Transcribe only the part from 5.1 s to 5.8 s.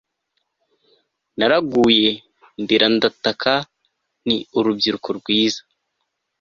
rwiza